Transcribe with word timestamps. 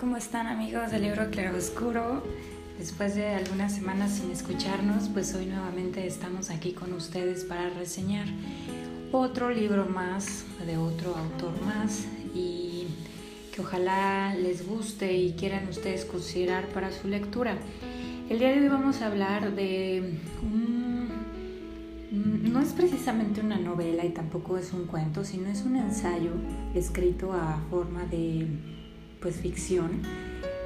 ¿Cómo 0.00 0.16
están 0.16 0.46
amigos 0.46 0.92
del 0.92 1.02
libro 1.02 1.28
Claroscuro? 1.28 2.22
Después 2.78 3.16
de 3.16 3.34
algunas 3.34 3.74
semanas 3.74 4.12
sin 4.12 4.30
escucharnos, 4.30 5.08
pues 5.08 5.34
hoy 5.34 5.46
nuevamente 5.46 6.06
estamos 6.06 6.50
aquí 6.50 6.70
con 6.70 6.92
ustedes 6.92 7.42
para 7.42 7.68
reseñar 7.70 8.26
otro 9.10 9.50
libro 9.50 9.86
más 9.86 10.44
de 10.64 10.76
otro 10.76 11.16
autor 11.16 11.60
más 11.66 12.04
y 12.32 12.86
que 13.52 13.60
ojalá 13.60 14.36
les 14.36 14.68
guste 14.68 15.16
y 15.16 15.32
quieran 15.32 15.66
ustedes 15.66 16.04
considerar 16.04 16.68
para 16.68 16.92
su 16.92 17.08
lectura. 17.08 17.58
El 18.30 18.38
día 18.38 18.52
de 18.52 18.60
hoy 18.60 18.68
vamos 18.68 19.02
a 19.02 19.06
hablar 19.06 19.52
de 19.56 20.20
un... 20.44 21.08
No 22.12 22.60
es 22.60 22.68
precisamente 22.68 23.40
una 23.40 23.58
novela 23.58 24.04
y 24.04 24.10
tampoco 24.10 24.58
es 24.58 24.72
un 24.72 24.86
cuento, 24.86 25.24
sino 25.24 25.48
es 25.48 25.62
un 25.62 25.74
ensayo 25.74 26.30
escrito 26.72 27.32
a 27.32 27.58
forma 27.68 28.04
de 28.04 28.46
pues 29.20 29.36
ficción 29.36 30.02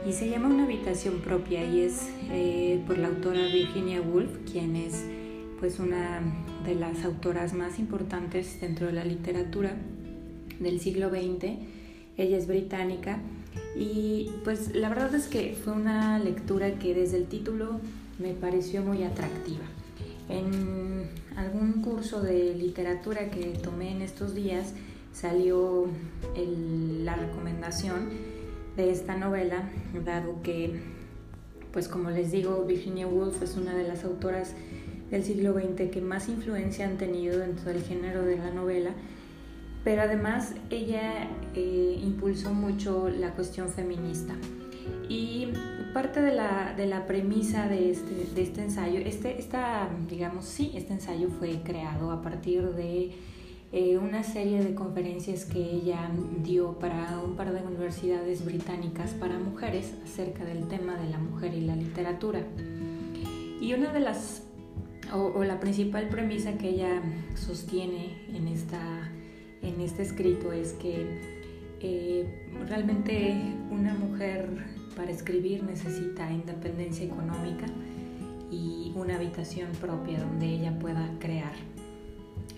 y 0.07 0.13
se 0.13 0.29
llama 0.29 0.49
Una 0.49 0.65
habitación 0.65 1.21
propia 1.21 1.65
y 1.65 1.83
es 1.83 2.09
eh, 2.31 2.83
por 2.87 2.99
la 2.99 3.09
autora 3.09 3.47
Virginia 3.47 4.01
Woolf, 4.01 4.31
quien 4.51 4.75
es 4.77 5.05
pues 5.61 5.79
una 5.79 6.21
de 6.65 6.75
las 6.75 7.05
autoras 7.05 7.55
más 7.55 7.79
importantes 7.79 8.61
dentro 8.61 8.89
de 8.89 8.95
la 8.95 9.05
literatura 9.05 9.77
del 10.59 10.81
siglo 10.81 11.09
XX. 11.09 11.53
Ella 12.17 12.37
es 12.37 12.49
británica 12.49 13.21
y 13.77 14.31
pues 14.43 14.75
la 14.75 14.89
verdad 14.89 15.15
es 15.15 15.29
que 15.29 15.55
fue 15.55 15.73
una 15.73 16.19
lectura 16.19 16.79
que 16.81 16.95
desde 16.95 17.19
el 17.19 17.27
título 17.27 17.81
me 18.19 18.33
pareció 18.33 18.83
muy 18.83 19.05
atractiva. 19.05 19.65
En 20.29 21.09
algún 21.37 21.81
curso 21.83 22.23
de 22.23 22.55
literatura 22.55 23.31
que 23.31 23.45
tomé 23.63 23.93
en 23.93 24.03
estos 24.03 24.35
días 24.35 24.73
salió 25.13 25.87
la 27.05 27.15
recomendación 27.15 28.32
de 28.77 28.91
esta 28.91 29.17
novela, 29.17 29.69
dado 30.05 30.43
que, 30.43 30.81
pues 31.73 31.89
como 31.89 32.11
les 32.11 32.33
digo, 32.33 32.65
Virginia 32.65 33.07
Woolf 33.07 33.43
es 33.43 33.57
una 33.57 33.75
de 33.75 33.87
las 33.87 34.05
autoras 34.05 34.55
del 35.11 35.25
siglo 35.25 35.53
XX 35.53 35.91
que 35.91 36.01
más 36.01 36.29
influencia 36.29 36.87
han 36.87 36.97
tenido 36.97 37.39
dentro 37.39 37.71
del 37.71 37.83
género 37.83 38.23
de 38.23 38.39
la 38.39 38.51
novela, 38.51 38.91
pero 39.85 40.03
además 40.03 40.55
ella 40.71 41.29
eh, 41.55 42.01
impulsó 42.03 42.55
mucho 42.55 43.09
la 43.11 43.35
cuestión 43.35 43.69
feminista. 43.69 44.35
Y 45.09 45.49
parte 45.93 46.23
de 46.23 46.35
la, 46.35 46.75
de 46.75 46.87
la 46.87 47.07
premisa 47.07 47.69
de 47.69 47.91
este, 47.91 48.27
de 48.35 48.43
este 48.43 48.63
ensayo, 48.63 49.01
este, 49.01 49.39
esta, 49.39 49.89
digamos, 50.09 50.47
sí, 50.47 50.73
este 50.75 50.95
ensayo 50.95 51.29
fue 51.29 51.61
creado 51.63 52.11
a 52.11 52.23
partir 52.23 52.63
de 52.71 53.13
eh, 53.75 53.97
una 53.97 54.23
serie 54.23 54.63
de 54.63 54.75
conferencias 54.75 55.47
que 55.47 55.59
ella 55.59 56.11
dio 56.43 56.79
para 56.79 57.19
un 57.25 57.37
par 57.37 57.55
de 57.55 57.63
universidades 57.63 58.45
británicas 58.45 59.13
para 59.13 59.39
mujeres 59.39 59.95
acerca 60.05 60.45
del 60.45 60.69
tema 60.69 60.97
de 60.97 61.09
la 61.09 61.17
mujer 61.17 61.55
y 61.55 61.63
la 61.63 61.75
literatura. 61.75 62.43
Y 63.63 63.73
una 63.73 63.91
de 63.91 64.01
las, 64.01 64.43
o, 65.15 65.43
la 65.43 65.59
principal 65.59 66.11
premisa 66.11 66.59
que 66.59 66.69
ella 66.69 67.01
sostiene 67.35 68.15
en, 68.35 68.47
esta, 68.47 69.11
en 69.63 69.81
este 69.81 70.03
escrito 70.03 70.53
es 70.53 70.75
que 70.75 71.07
eh, 71.81 72.27
realmente 72.69 73.35
una 73.71 73.95
mujer 73.95 74.51
para 74.95 75.11
escribir 75.11 75.63
necesita 75.63 76.31
independencia 76.31 77.07
económica 77.07 77.65
y 78.51 78.93
una 78.95 79.17
habitación 79.17 79.71
propia 79.81 80.21
donde 80.21 80.47
ella 80.47 80.79
pueda 80.79 81.09
crear 81.19 81.55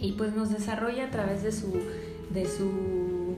y 0.04 0.12
pues 0.12 0.34
nos 0.34 0.50
desarrolla 0.50 1.06
a 1.06 1.10
través 1.10 1.42
de 1.42 1.50
su, 1.50 1.72
de 2.30 2.46
su, 2.46 3.36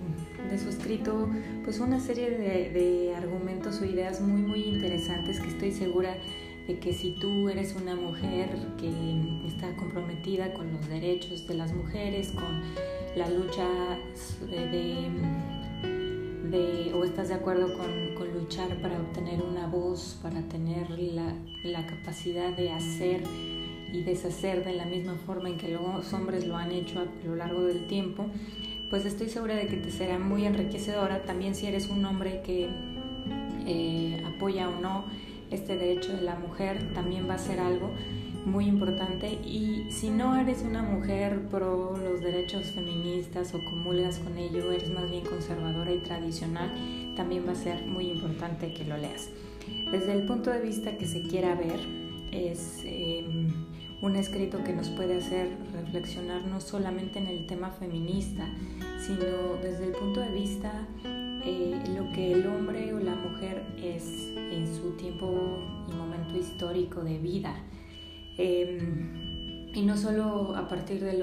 de 0.50 0.59
su 0.59 0.69
escrito 0.69 1.28
pues 1.64 1.78
una 1.78 2.00
serie 2.00 2.31
de, 2.31 3.14
argumentos 3.14 3.81
o 3.81 3.84
ideas 3.84 4.20
muy 4.20 4.42
muy 4.42 4.62
interesantes 4.64 5.41
que 5.41 5.49
estoy 5.49 5.72
segura 5.72 6.16
de 6.66 6.78
que 6.81 6.93
si 6.93 7.12
tú 7.12 7.49
eres 7.49 7.77
una 7.81 7.94
mujer 7.94 8.49
que 8.78 8.91
está 9.47 9.75
comprometida 9.77 10.53
con 10.54 10.72
los 10.72 10.88
derechos 10.88 11.47
de 11.47 11.54
las 11.54 11.72
mujeres, 11.72 12.32
con 12.32 12.60
la 13.15 13.31
lucha 13.31 13.69
de, 14.50 15.09
de, 16.50 16.93
o 16.94 17.04
estás 17.04 17.28
de 17.28 17.34
acuerdo 17.34 17.72
con, 17.78 18.15
con, 18.16 18.34
luchar 18.34 18.69
para 18.83 18.98
obtener 18.98 19.41
una 19.43 19.69
voz, 19.69 20.19
para 20.21 20.43
tener 20.48 20.91
la, 20.91 21.33
la 21.62 21.87
capacidad 21.87 22.56
de 22.56 22.72
hacer 22.72 23.22
y 23.97 24.03
deshacer 24.03 24.65
de 24.65 24.75
la 24.75 24.84
misma 24.84 25.15
forma 25.27 25.49
en 25.49 25.57
que 25.57 25.69
los 25.69 26.12
hombres 26.12 26.47
lo 26.47 26.57
han 26.57 26.73
hecho 26.73 27.01
a 27.01 27.27
lo 27.27 27.37
largo 27.37 27.62
del 27.62 27.87
tiempo, 27.87 28.27
pues 28.91 29.05
estoy 29.05 29.29
segura 29.29 29.55
de 29.55 29.67
que 29.67 29.77
te 29.77 29.91
será 29.91 30.19
muy 30.19 30.45
enriquecedora 30.45 31.23
también 31.23 31.55
si 31.55 31.67
eres 31.67 31.89
un 31.89 32.05
hombre 32.05 32.43
que 32.45 32.69
eh, 33.67 34.23
apoya 34.25 34.69
o 34.69 34.81
no 34.81 35.05
este 35.51 35.77
derecho 35.77 36.12
de 36.12 36.23
la 36.23 36.37
mujer, 36.37 36.93
también 36.93 37.29
va 37.29 37.34
a 37.34 37.39
ser 37.39 37.61
algo 37.61 37.91
muy 38.45 38.67
importante 38.67 39.29
y 39.45 39.87
si 39.91 40.09
no 40.09 40.37
eres 40.37 40.63
una 40.63 40.83
mujer 40.83 41.49
pro 41.51 41.97
los 41.97 42.21
derechos 42.21 42.67
feministas 42.67 43.55
o 43.55 43.65
comulgas 43.65 44.19
con 44.19 44.39
ello, 44.39 44.71
eres 44.71 44.91
más 44.91 45.11
bien 45.11 45.25
conservadora 45.25 45.93
y 45.93 45.99
tradicional, 45.99 46.73
también 47.17 47.45
va 47.47 47.53
a 47.53 47.57
ser 47.57 47.84
muy 47.87 48.09
importante 48.09 48.73
que 48.73 48.84
lo 48.84 48.97
leas. 48.97 49.31
Desde 49.91 50.13
el 50.13 50.23
punto 50.27 50.51
de 50.51 50.61
vista 50.61 50.97
que 50.97 51.07
se 51.07 51.23
quiera 51.23 51.57
ver, 51.57 51.81
es 52.31 52.83
em, 52.84 53.46
un 54.03 54.17
escrito 54.17 54.62
que 54.62 54.73
nos 54.73 54.89
puede 54.91 55.19
hacer 55.19 55.57
reflexionar 55.73 56.45
no 56.47 56.61
solamente 56.61 57.19
en 57.19 57.27
el 57.29 57.47
tema 57.47 57.71
feminista, 57.71 58.47
sino 59.01 59.57
desde 59.62 59.87
el 59.87 59.93
punto 59.93 60.21
de 60.21 60.31
vista 60.31 60.87
eh, 61.05 61.81
lo 61.97 62.12
que 62.12 62.33
el 62.33 62.47
hombre 62.47 62.93
o 62.93 62.99
la 62.99 63.15
mujer 63.15 63.62
es 63.83 64.33
en 64.37 64.67
su 64.67 64.97
tiempo 64.97 65.59
y 65.89 65.93
momento 65.93 66.37
histórico 66.37 67.03
de 67.03 67.19
vida. 67.19 67.55
Em, 68.37 69.69
y 69.75 69.83
no 69.83 69.97
solo 69.97 70.55
a 70.57 70.69
partir 70.69 71.03
del, 71.03 71.23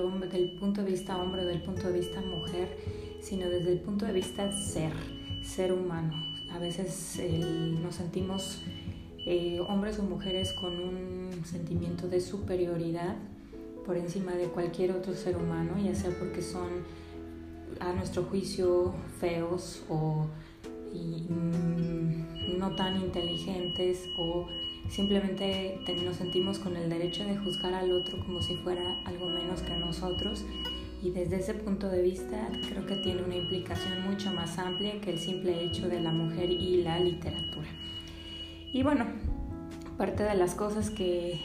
punto 0.60 0.84
de 0.84 0.92
vista 0.92 1.18
hombre 1.18 1.44
o 1.44 1.46
del 1.46 1.62
punto 1.62 1.88
de 1.88 2.00
vista 2.00 2.22
mujer, 2.22 2.78
sino 3.22 3.50
desde 3.50 3.72
el 3.72 3.80
punto 3.80 4.06
de 4.06 4.14
vista 4.14 4.52
ser, 4.52 4.94
ser 5.44 5.74
humano. 5.74 6.14
A 6.52 6.60
veces 6.60 7.20
nos 7.82 7.96
sentimos 7.96 8.62
eh, 9.26 9.60
hombres 9.68 10.00
o 10.00 10.04
mujeres 10.04 10.54
con 10.54 10.74
un 10.80 11.46
sentimiento 11.46 12.08
de 12.08 12.20
superioridad 12.20 13.16
por 13.86 13.98
encima 13.98 14.34
de 14.34 14.46
cualquier 14.46 14.92
otro 14.92 15.14
ser 15.14 15.38
humano, 15.38 15.74
ya 15.84 15.96
sea 15.96 16.12
porque 16.18 16.42
son 16.42 16.70
a 17.80 17.94
nuestro 17.94 18.24
juicio 18.24 18.94
feos 19.20 19.84
o 19.90 20.26
mm, 20.94 22.58
no 22.58 22.76
tan 22.76 23.02
inteligentes 23.02 24.10
o 24.18 24.48
simplemente 24.90 25.80
nos 26.04 26.18
sentimos 26.18 26.60
con 26.60 26.76
el 26.76 26.90
derecho 26.90 27.24
de 27.24 27.38
juzgar 27.38 27.74
al 27.74 27.92
otro 27.92 28.20
como 28.26 28.42
si 28.42 28.56
fuera 28.56 29.02
algo 29.06 29.28
menos 29.28 29.62
que 29.62 29.76
nosotros 29.78 30.44
y 31.02 31.10
desde 31.10 31.38
ese 31.38 31.54
punto 31.54 31.90
de 31.90 32.02
vista 32.02 32.50
creo 32.70 32.86
que 32.86 32.96
tiene 32.96 33.24
una 33.24 33.36
implicación 33.36 34.10
mucho 34.10 34.32
más 34.32 34.58
amplia 34.58 35.00
que 35.02 35.12
el 35.12 35.20
simple 35.20 35.64
hecho 35.64 35.88
de 35.88 36.00
la 36.00 36.12
mujer 36.12 36.50
y 36.50 36.82
la 36.82 37.00
literatura. 37.00 37.68
Y 38.74 38.84
bueno, 38.84 39.06
parte 39.98 40.24
de 40.24 40.36
las 40.36 40.56
cosas 40.56 40.90
que, 40.90 41.40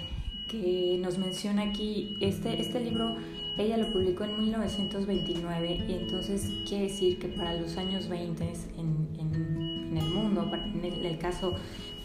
que 0.49 0.99
nos 1.01 1.19
menciona 1.19 1.63
aquí, 1.63 2.17
este, 2.21 2.61
este 2.61 2.81
libro 2.81 3.17
ella 3.59 3.77
lo 3.77 3.93
publicó 3.93 4.25
en 4.25 4.41
1929 4.41 5.85
y 5.89 5.93
entonces 5.93 6.49
quiere 6.67 6.85
decir 6.85 7.19
que 7.19 7.29
para 7.29 7.55
los 7.55 7.77
años 7.77 8.09
20 8.09 8.45
en, 8.45 9.09
en, 9.19 9.97
el 9.97 10.05
mundo, 10.11 10.49
en 10.55 11.05
el, 11.05 11.19
caso 11.19 11.55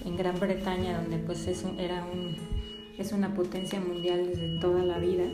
en 0.03 0.17
Gran 0.17 0.39
Bretaña, 0.39 0.99
donde 0.99 1.19
pues 1.19 1.45
es, 1.47 1.63
era 1.77 2.03
un, 2.05 2.35
es 2.97 3.11
una 3.11 3.35
potencia 3.35 3.79
mundial 3.79 4.25
desde 4.25 4.59
toda 4.59 4.83
la 4.83 4.97
vida, 4.97 5.25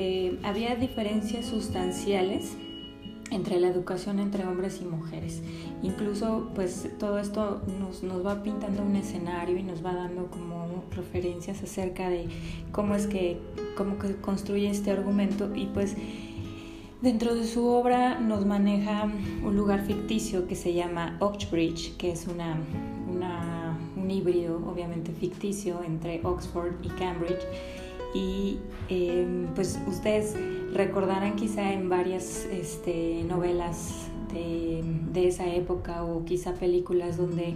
eh, 0.00 0.38
había 0.42 0.74
diferencias 0.74 1.46
sustanciales 1.46 2.56
entre 3.30 3.60
la 3.60 3.68
educación 3.68 4.18
entre 4.18 4.46
hombres 4.46 4.80
y 4.82 4.84
mujeres. 4.84 5.42
Incluso 5.82 6.48
pues 6.54 6.88
todo 6.98 7.18
esto 7.18 7.62
nos, 7.80 8.02
nos, 8.02 8.24
va 8.24 8.42
pintando 8.42 8.82
un 8.82 8.96
escenario 8.96 9.56
y 9.56 9.62
nos 9.62 9.84
va 9.84 9.94
dando 9.94 10.26
como 10.26 10.84
referencias 10.94 11.62
acerca 11.62 12.08
de 12.08 12.26
cómo 12.72 12.94
es 12.94 13.06
que, 13.06 13.38
cómo 13.76 13.98
que 13.98 14.16
construye 14.16 14.70
este 14.70 14.90
argumento 14.90 15.54
y 15.54 15.66
pues 15.66 15.96
dentro 17.02 17.34
de 17.34 17.46
su 17.46 17.66
obra 17.66 18.18
nos 18.18 18.44
maneja 18.46 19.04
un 19.44 19.56
lugar 19.56 19.84
ficticio 19.84 20.46
que 20.46 20.56
se 20.56 20.74
llama 20.74 21.16
Oxbridge, 21.20 21.96
que 21.96 22.12
es 22.12 22.26
una, 22.26 22.56
un 23.96 24.10
híbrido 24.10 24.56
obviamente 24.66 25.12
ficticio 25.12 25.82
entre 25.84 26.20
Oxford 26.24 26.72
y 26.82 26.88
Cambridge 26.88 27.44
y 28.14 28.58
em, 28.88 29.46
pues 29.54 29.78
ustedes 29.86 30.34
recordarán 30.72 31.36
quizá 31.36 31.72
en 31.72 31.88
varias 31.88 32.46
este, 32.50 33.24
novelas 33.24 34.08
de, 34.32 35.26
esa 35.26 35.52
época 35.52 36.04
o 36.04 36.24
quizá 36.24 36.54
películas 36.54 37.16
donde 37.16 37.54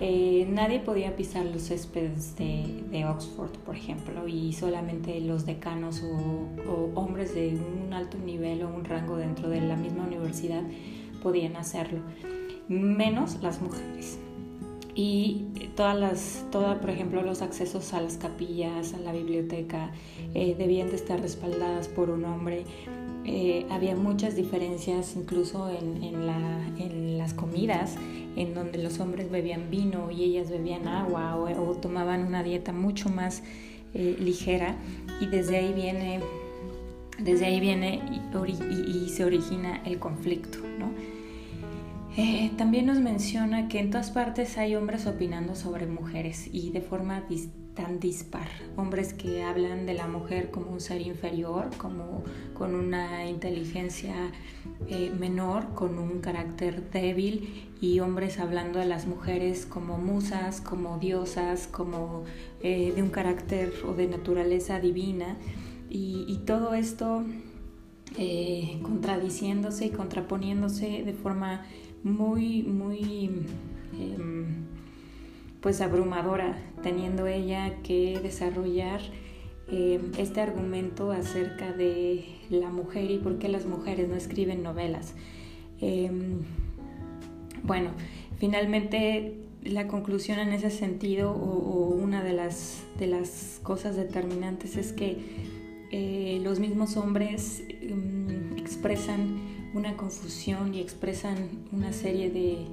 eh, 0.00 0.46
nadie 0.48 0.78
podía 0.78 1.16
pisar 1.16 1.44
los 1.44 1.62
céspedes 1.62 2.36
de, 2.36 3.04
Oxford, 3.04 3.50
por 3.66 3.76
ejemplo, 3.76 4.26
y 4.28 4.52
solamente 4.52 5.20
los 5.20 5.44
decanos 5.44 6.02
o, 6.02 6.90
hombres 6.94 7.34
de 7.34 7.58
un 7.84 7.92
alto 7.92 8.16
nivel 8.18 8.62
o 8.62 8.68
un 8.68 8.84
rango 8.84 9.16
dentro 9.16 9.48
de 9.48 9.60
la 9.60 9.76
misma 9.76 10.06
universidad 10.06 10.62
podían 11.22 11.56
hacerlo. 11.56 12.00
menos 12.68 13.42
las 13.42 13.60
mujeres. 13.60 14.18
Y 14.94 15.46
todas 15.74 15.98
las, 15.98 16.46
toda, 16.52 16.80
por 16.80 16.90
ejemplo, 16.90 17.22
los 17.22 17.42
accesos 17.42 17.92
a 17.94 18.00
las 18.00 18.16
capillas, 18.16 18.94
a 18.94 18.98
la 18.98 19.12
biblioteca, 19.12 19.90
eh, 20.34 20.54
debían 20.56 20.88
de 20.90 20.96
estar 20.96 21.20
respaldadas 21.20 21.88
por 21.88 22.10
un 22.10 22.24
hombre. 22.24 22.64
Eh, 23.24 23.66
había 23.70 23.96
muchas 23.96 24.36
diferencias 24.36 25.16
incluso 25.16 25.70
en, 25.70 26.02
en, 26.02 26.26
la, 26.26 26.68
en, 26.78 27.18
las 27.18 27.34
comidas, 27.34 27.96
en 28.36 28.54
donde 28.54 28.78
los 28.78 29.00
hombres 29.00 29.30
bebían 29.30 29.70
vino 29.70 30.10
y 30.10 30.24
ellas 30.24 30.50
bebían 30.50 30.86
agua 30.86 31.36
o, 31.36 31.74
tomaban 31.74 32.26
una 32.26 32.42
dieta 32.42 32.72
mucho 32.72 33.08
más 33.08 33.42
eh, 33.94 34.16
ligera 34.20 34.76
y 35.20 35.26
desde 35.26 35.56
ahí 35.56 35.72
viene, 35.72 36.20
desde 37.18 37.46
ahí 37.46 37.60
viene 37.60 38.02
y, 38.86 39.08
se 39.08 39.24
origina 39.24 39.82
el 39.86 39.98
conflicto. 39.98 40.58
¿no? 40.78 40.90
Eh, 42.16 42.52
también 42.56 42.86
nos 42.86 43.00
menciona 43.00 43.66
que 43.66 43.80
en 43.80 43.90
todas 43.90 44.12
partes 44.12 44.56
hay 44.56 44.76
hombres 44.76 45.06
opinando 45.06 45.56
sobre 45.56 45.86
mujeres 45.86 46.48
y 46.52 46.70
de 46.70 46.80
forma 46.80 47.24
tan 47.74 47.98
dispar. 47.98 48.46
Hombres 48.76 49.12
que 49.14 49.42
hablan 49.42 49.84
de 49.84 49.94
la 49.94 50.06
mujer 50.06 50.52
como 50.52 50.70
un 50.70 50.80
ser 50.80 51.00
inferior, 51.00 51.70
como 51.76 52.22
con 52.56 52.76
una 52.76 53.26
inteligencia 53.26 54.14
eh, 54.88 55.12
menor, 55.18 55.74
con 55.74 55.98
un 55.98 56.20
carácter 56.20 56.88
débil 56.90 57.68
y 57.80 57.98
hombres 57.98 58.38
hablando 58.38 58.78
de 58.78 58.86
las 58.86 59.08
mujeres 59.08 59.66
como 59.66 59.98
musas, 59.98 60.60
como 60.60 60.98
diosas, 60.98 61.66
como 61.66 62.22
eh, 62.62 62.92
de 62.94 63.02
un 63.02 63.10
carácter 63.10 63.72
o 63.88 63.92
de 63.92 64.06
naturaleza 64.06 64.78
divina 64.78 65.36
y, 65.90 66.42
todo 66.46 66.74
esto 66.74 67.24
contradiciéndose 68.82 69.86
y 69.86 69.90
contraponiéndose 69.90 71.02
de 71.04 71.12
forma 71.14 71.64
muy, 72.04 72.62
muy 72.62 73.30
em, 73.98 74.44
pues 75.60 75.80
abrumadora, 75.80 76.56
teniendo 76.82 77.26
ella 77.26 77.82
que 77.82 78.20
desarrollar 78.22 79.00
em, 79.68 80.12
este 80.18 80.40
argumento 80.42 81.10
acerca 81.10 81.72
de 81.72 82.26
la 82.50 82.68
mujer 82.68 83.10
y 83.10 83.18
por 83.18 83.38
qué 83.38 83.48
las 83.48 83.64
mujeres 83.66 84.08
no 84.08 84.14
escriben 84.14 84.62
novelas. 84.62 85.14
Em, 85.80 86.42
bueno, 87.62 87.90
finalmente 88.36 89.38
la 89.64 89.88
conclusión 89.88 90.38
en 90.38 90.52
ese 90.52 90.70
sentido 90.70 91.32
o, 91.32 91.88
una 91.88 92.22
de 92.22 92.34
las, 92.34 92.82
de 92.98 93.06
las 93.06 93.60
cosas 93.62 93.96
determinantes 93.96 94.76
es 94.76 94.92
que 94.92 95.16
eh, 95.90 96.40
los 96.42 96.60
mismos 96.60 96.98
hombres 96.98 97.62
expresan 98.58 99.38
una 99.74 99.96
confusión 99.96 100.74
y 100.74 100.80
expresan 100.80 101.36
una 101.72 101.92
serie 101.92 102.30
de, 102.30 102.66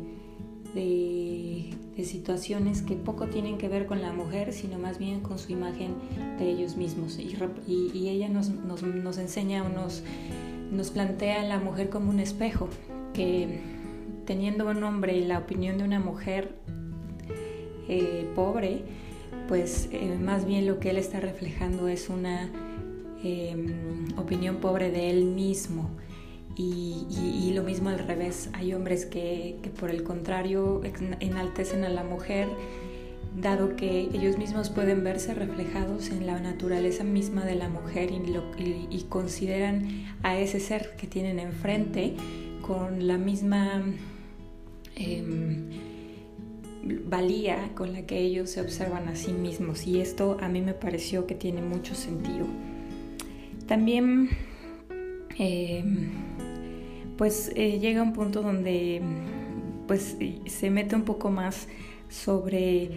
de, 0.74 1.78
situaciones 2.04 2.82
que 2.82 2.96
poco 2.96 3.28
tienen 3.28 3.60
que 3.60 3.68
ver 3.68 3.86
con 3.86 4.02
la 4.02 4.12
mujer, 4.12 4.54
sino 4.54 4.80
más 4.80 4.98
bien 4.98 5.20
con 5.20 5.38
su 5.38 5.52
imagen 5.52 5.94
de 6.40 6.50
ellos 6.50 6.76
mismos. 6.76 7.20
Y, 7.20 8.10
ella 8.10 8.28
nos, 8.28 8.50
nos, 8.50 8.82
nos 8.82 9.20
enseña 9.20 9.64
o 9.64 9.70
nos, 9.70 10.02
plantea 10.90 11.42
a 11.42 11.46
la 11.46 11.60
mujer 11.60 11.90
como 11.90 12.10
un 12.10 12.20
espejo, 12.20 12.70
que 13.14 13.60
teniendo 14.26 14.68
un 14.68 14.84
hombre 14.84 15.16
y 15.16 15.26
la 15.26 15.38
opinión 15.38 15.78
de 15.78 15.84
una 15.84 16.00
mujer 16.00 16.56
eh, 17.88 18.28
pobre, 18.34 18.82
pues 19.48 19.90
eh, 19.92 20.18
más 20.20 20.46
bien 20.46 20.66
lo 20.66 20.80
que 20.80 20.90
él 20.90 20.98
está 20.98 21.20
reflejando 21.20 21.88
es 21.88 22.10
una 22.10 22.50
em, 23.24 24.08
opinión 24.18 24.58
pobre 24.58 24.90
de 24.90 25.12
él 25.12 25.26
mismo. 25.26 25.92
Y, 26.56 27.52
lo 27.54 27.64
mismo 27.64 27.90
al 27.90 28.00
revés, 28.00 28.50
hay 28.54 28.74
hombres 28.74 29.06
que, 29.06 29.58
por 29.80 29.90
el 29.90 30.04
contrario 30.04 30.82
enaltecen 31.20 31.84
a 31.84 31.90
la 31.90 32.04
mujer, 32.04 32.48
dado 33.36 33.76
que 33.76 34.02
ellos 34.14 34.38
mismos 34.38 34.70
pueden 34.70 35.04
verse 35.04 35.34
reflejados 35.34 36.10
en 36.10 36.26
la 36.26 36.40
naturaleza 36.40 37.04
misma 37.04 37.46
de 37.46 37.56
la 37.56 37.70
mujer 37.70 38.10
y, 38.12 39.04
consideran 39.10 40.06
a 40.24 40.38
ese 40.38 40.60
ser 40.60 40.96
que 40.98 41.08
tienen 41.08 41.40
enfrente 41.40 42.16
con 42.62 43.08
la 43.08 43.18
misma 43.18 43.84
em, 44.96 45.70
valía 46.84 47.72
con 47.76 47.94
la 47.94 48.04
que 48.04 48.20
ellos 48.20 48.50
se 48.50 48.62
observan 48.62 49.08
a 49.08 49.16
sí 49.16 49.32
mismos. 49.32 49.86
Y 49.88 50.02
esto 50.02 50.38
a 50.42 50.48
mí 50.48 50.62
me 50.62 50.74
pareció 50.74 51.28
que 51.28 51.36
tiene 51.36 51.62
mucho 51.62 51.96
sentido. 51.96 52.46
También 53.68 54.30
em, 55.38 56.10
pues 57.22 57.52
eh, 57.56 57.78
llega 57.78 58.02
un 58.02 58.14
punto 58.14 58.42
donde 58.42 59.00
pues 59.86 60.18
se 60.48 60.72
mete 60.72 60.96
un 60.96 61.04
poco 61.04 61.30
más 61.30 61.68
sobre 62.10 62.90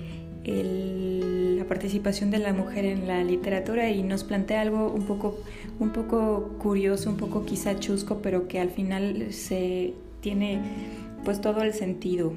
la 0.46 1.66
participación 1.66 2.30
de 2.30 2.38
la 2.38 2.54
mujer 2.54 2.86
en 2.86 3.06
la 3.06 3.22
literatura 3.22 3.90
y 3.90 4.02
nos 4.02 4.24
plantea 4.24 4.62
algo 4.62 4.90
un 4.90 5.02
poco, 5.02 5.36
un 5.78 5.90
poco 5.90 6.54
curioso, 6.58 7.10
un 7.10 7.18
poco 7.18 7.44
quizá 7.44 7.78
chusco, 7.78 8.22
pero 8.22 8.48
que 8.48 8.60
al 8.60 8.70
final 8.70 9.26
se 9.30 9.92
tiene 10.22 10.58
pues 11.26 11.42
todo 11.42 11.60
el 11.60 11.74
sentido. 11.74 12.32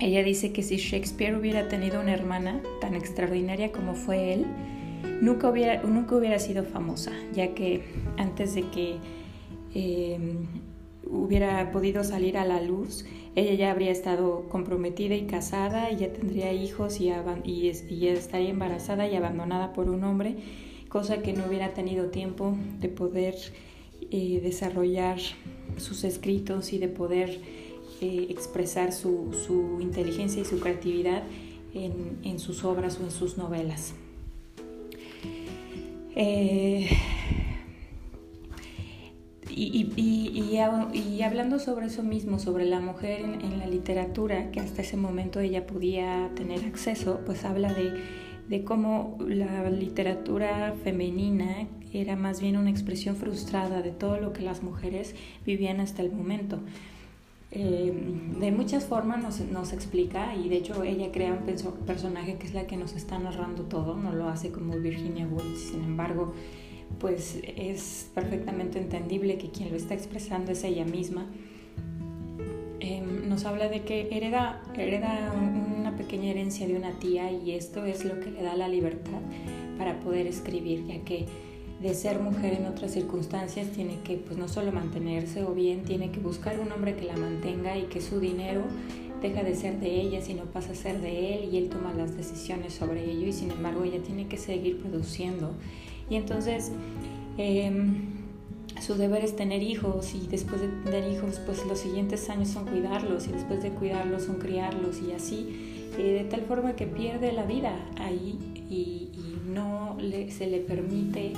Ella 0.00 0.24
dice 0.24 0.52
que 0.52 0.64
si 0.64 0.78
Shakespeare 0.78 1.36
hubiera 1.36 1.68
tenido 1.68 2.00
una 2.00 2.12
hermana 2.12 2.60
tan 2.80 2.96
extraordinaria 2.96 3.70
como 3.70 3.94
fue 3.94 4.34
él, 4.34 4.46
nunca 5.20 5.48
hubiera, 5.48 5.80
nunca 5.80 6.16
hubiera 6.16 6.40
sido 6.40 6.64
famosa, 6.64 7.12
ya 7.32 7.54
que 7.54 7.84
antes 8.16 8.56
de 8.56 8.62
que 8.70 8.96
eh, 9.76 10.18
hubiera 11.10 11.70
podido 11.70 12.04
salir 12.04 12.36
a 12.38 12.44
la 12.44 12.60
luz, 12.60 13.04
ella 13.34 13.54
ya 13.54 13.70
habría 13.70 13.90
estado 13.90 14.48
comprometida 14.48 15.14
y 15.14 15.26
casada 15.26 15.90
y 15.90 15.96
ya 15.96 16.12
tendría 16.12 16.52
hijos 16.52 17.00
y, 17.00 17.12
y, 17.44 17.72
ya 17.98 18.12
estaría 18.12 18.50
embarazada 18.50 19.08
y 19.08 19.14
abandonada 19.14 19.72
por 19.72 19.88
un 19.88 20.04
hombre, 20.04 20.36
cosa 20.88 21.22
que 21.22 21.32
no 21.32 21.46
hubiera 21.46 21.74
tenido 21.74 22.06
tiempo 22.06 22.56
de 22.80 22.88
poder 22.88 23.34
eh, 24.10 24.40
desarrollar 24.42 25.18
sus 25.76 26.04
escritos 26.04 26.72
y 26.72 26.78
de 26.78 26.88
poder 26.88 27.40
eh, 28.00 28.26
expresar 28.30 28.92
su, 28.92 29.32
su, 29.46 29.80
inteligencia 29.80 30.42
y 30.42 30.44
su 30.44 30.60
creatividad 30.60 31.22
en, 31.74 32.18
en, 32.22 32.38
sus 32.38 32.64
obras 32.64 32.98
o 33.00 33.04
en 33.04 33.10
sus 33.10 33.36
novelas. 33.36 33.94
Eh, 36.16 36.88
y, 39.60 40.52
y, 40.94 41.22
hablando 41.22 41.58
sobre 41.58 41.86
eso 41.86 42.02
mismo, 42.02 42.38
sobre 42.38 42.64
la 42.64 42.80
mujer 42.80 43.20
en, 43.20 43.58
la 43.58 43.66
literatura, 43.66 44.50
que 44.52 44.60
hasta 44.60 44.82
ese 44.82 44.96
momento 44.96 45.40
ella 45.40 45.66
podía 45.66 46.30
tener 46.36 46.64
acceso, 46.64 47.20
pues 47.26 47.44
habla 47.44 47.74
de, 47.74 47.92
de 48.48 48.64
cómo 48.64 49.18
la 49.26 49.68
literatura 49.70 50.74
femenina 50.84 51.66
era 51.92 52.14
más 52.14 52.40
bien 52.40 52.56
una 52.56 52.70
expresión 52.70 53.16
frustrada 53.16 53.82
de 53.82 53.90
todo 53.90 54.18
lo 54.20 54.32
que 54.32 54.42
las 54.42 54.62
mujeres 54.62 55.14
vivían 55.44 55.80
hasta 55.80 56.02
el 56.02 56.12
momento. 56.12 56.60
Eh, 57.50 57.92
de 58.38 58.52
muchas 58.52 58.84
formas 58.84 59.22
nos, 59.22 59.40
nos, 59.40 59.72
explica 59.72 60.36
y 60.36 60.50
de 60.50 60.58
hecho 60.58 60.84
ella 60.84 61.10
crea 61.10 61.32
un 61.32 61.86
personaje 61.86 62.36
que 62.36 62.46
es 62.46 62.52
la 62.52 62.66
que 62.66 62.76
nos 62.76 62.92
está 62.92 63.18
narrando 63.18 63.62
todo, 63.62 63.96
no 63.96 64.12
lo 64.12 64.28
hace 64.28 64.50
como 64.50 64.76
Virginia 64.76 65.26
Woolf, 65.26 65.56
sin 65.56 65.82
embargo 65.82 66.34
pues 67.00 67.38
es 67.56 68.10
perfectamente 68.14 68.78
entendible 68.78 69.38
que 69.38 69.50
quien 69.50 69.70
lo 69.70 69.76
está 69.76 69.94
expresando 69.94 70.52
es 70.52 70.64
ella 70.64 70.84
misma. 70.84 71.26
Em, 72.80 73.28
nos 73.28 73.44
habla 73.44 73.68
de 73.68 73.82
que 73.82 74.08
hereda, 74.10 74.62
hereda 74.76 75.32
una 75.78 75.96
pequeña 75.96 76.30
herencia 76.30 76.66
de 76.66 76.76
una 76.76 76.98
tía 76.98 77.30
y 77.30 77.52
esto 77.52 77.84
es 77.84 78.04
lo 78.04 78.20
que 78.20 78.30
le 78.30 78.42
da 78.42 78.56
la 78.56 78.68
libertad 78.68 79.20
para 79.76 80.00
poder 80.00 80.26
escribir, 80.26 80.86
ya 80.86 80.98
que 81.04 81.26
de 81.80 81.94
ser 81.94 82.18
mujer 82.18 82.54
en 82.54 82.66
otras 82.66 82.92
circunstancias 82.92 83.68
tiene 83.68 83.98
que 84.02 84.16
pues 84.16 84.36
no 84.36 84.48
solo 84.48 84.72
mantenerse 84.72 85.44
o 85.44 85.54
bien 85.54 85.84
tiene 85.84 86.10
que 86.10 86.18
buscar 86.18 86.58
un 86.58 86.72
hombre 86.72 86.96
que 86.96 87.04
la 87.04 87.16
mantenga 87.16 87.78
y 87.78 87.82
que 87.84 88.00
su 88.00 88.18
dinero 88.18 88.62
deja 89.22 89.44
de 89.44 89.54
ser 89.54 89.78
de 89.78 90.00
ella 90.00 90.20
sino 90.20 90.44
pasa 90.44 90.72
a 90.72 90.74
ser 90.74 91.00
de 91.00 91.34
él 91.34 91.54
y 91.54 91.58
él 91.58 91.68
toma 91.68 91.92
las 91.92 92.16
decisiones 92.16 92.74
sobre 92.74 93.08
ello 93.08 93.28
y 93.28 93.32
sin 93.32 93.52
embargo 93.52 93.84
ella 93.84 94.02
tiene 94.02 94.26
que 94.26 94.36
seguir 94.36 94.80
produciendo 94.80 95.52
y 96.10 96.16
entonces 96.16 96.72
em, 97.36 98.18
su 98.80 98.94
deber 98.94 99.24
es 99.24 99.36
tener 99.36 99.62
hijos 99.62 100.14
y 100.14 100.26
después 100.28 100.60
de 100.60 100.68
tener 100.68 101.12
hijos, 101.12 101.40
pues 101.44 101.64
los 101.66 101.78
siguientes 101.78 102.28
años 102.30 102.48
son 102.48 102.64
cuidarlos 102.66 103.26
y 103.28 103.32
después 103.32 103.62
de 103.62 103.70
cuidarlos 103.70 104.24
son 104.24 104.36
criarlos 104.36 105.00
y 105.02 105.12
así, 105.12 105.88
eh, 105.98 106.22
de 106.22 106.24
tal 106.24 106.42
forma 106.42 106.74
que 106.74 106.86
pierde 106.86 107.32
la 107.32 107.44
vida 107.44 107.76
ahí 107.96 108.38
y, 108.70 109.08
no 109.48 109.96
se 110.28 110.46
le 110.46 110.58
permite, 110.58 111.32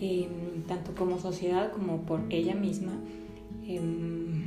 em, 0.00 0.62
tanto 0.66 0.94
como 0.94 1.18
sociedad 1.18 1.70
como 1.72 1.98
por 1.98 2.22
ella 2.30 2.54
misma, 2.54 2.92
em, 3.68 4.44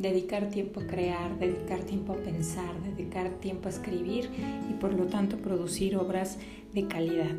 dedicar 0.00 0.48
tiempo 0.48 0.80
a 0.80 0.86
crear, 0.86 1.38
dedicar 1.38 1.80
tiempo 1.84 2.12
a 2.12 2.16
pensar, 2.16 2.74
dedicar 2.82 3.30
tiempo 3.40 3.68
a 3.68 3.70
escribir 3.70 4.28
y 4.68 4.72
por 4.74 4.92
lo 4.92 5.06
tanto 5.06 5.36
producir 5.36 5.96
obras 5.96 6.38
de 6.74 6.88
calidad. 6.88 7.36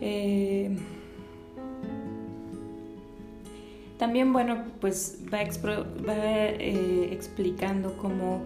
Eh, 0.00 0.76
También, 3.98 4.32
bueno, 4.32 4.62
pues 4.80 5.18
va, 5.32 5.42
eh, 5.42 7.08
explicando 7.10 7.96
cómo 7.96 8.44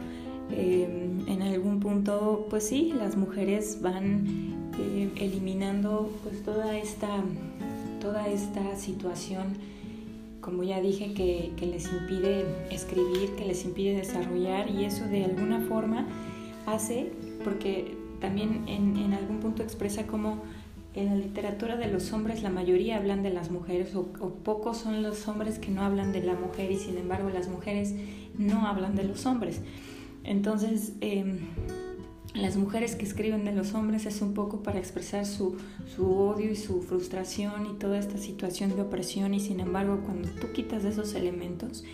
em, 0.50 1.28
en 1.28 1.42
algún 1.42 1.78
punto, 1.78 2.46
pues 2.48 2.66
sí, 2.68 2.94
las 2.96 3.16
mujeres 3.16 3.80
van 3.82 4.24
eh, 4.80 5.10
eliminando 5.16 6.10
pues 6.22 6.42
toda 6.42 6.78
esta, 6.78 7.22
toda 8.00 8.28
esta 8.28 8.76
situación, 8.76 9.58
como 10.40 10.62
ya 10.62 10.80
dije, 10.80 11.12
que, 11.12 11.52
que 11.58 11.66
les 11.66 11.84
impide 11.92 12.46
escribir, 12.70 13.32
que 13.36 13.44
les 13.44 13.66
impide 13.66 13.94
desarrollar 13.98 14.70
y 14.70 14.86
eso 14.86 15.04
de 15.04 15.26
alguna 15.26 15.60
forma 15.60 16.06
hace, 16.64 17.12
porque 17.44 17.94
también 18.20 18.64
en, 18.68 18.96
en 18.96 19.12
algún 19.12 19.40
punto 19.40 19.62
expresa 19.62 20.06
cómo 20.06 20.38
en 20.94 21.06
la 21.06 21.14
literatura 21.14 21.76
de 21.76 21.88
los 21.88 22.12
hombres 22.12 22.42
la 22.42 22.50
mayoría 22.50 22.96
hablan 22.96 23.22
de 23.22 23.30
las 23.30 23.50
mujeres 23.50 23.94
o, 23.94 24.04
pocos 24.44 24.78
son 24.78 25.02
los 25.02 25.26
hombres 25.26 25.58
que 25.58 25.70
no 25.70 25.82
hablan 25.82 26.12
de 26.12 26.22
la 26.22 26.34
mujer 26.34 26.70
y 26.70 26.76
sin 26.76 26.98
embargo 26.98 27.30
las 27.30 27.48
mujeres 27.48 27.94
no 28.36 28.66
hablan 28.66 28.94
de 28.94 29.04
los 29.04 29.24
hombres. 29.26 29.60
Entonces, 30.24 30.92
em, 31.00 31.38
las 32.34 32.56
mujeres 32.56 32.94
que 32.94 33.04
escriben 33.04 33.44
de 33.44 33.52
los 33.52 33.74
hombres 33.74 34.06
es 34.06 34.22
un 34.22 34.34
poco 34.34 34.62
para 34.62 34.78
expresar 34.78 35.26
su, 35.26 35.56
su, 35.94 36.06
odio 36.06 36.50
y 36.50 36.56
su 36.56 36.82
frustración 36.82 37.66
y 37.66 37.78
toda 37.78 37.98
esta 37.98 38.18
situación 38.18 38.74
de 38.76 38.82
opresión 38.82 39.34
y 39.34 39.40
sin 39.40 39.60
embargo 39.60 40.00
cuando 40.04 40.28
tú 40.28 40.52
quitas 40.52 40.84
esos 40.84 41.14
elementos, 41.14 41.84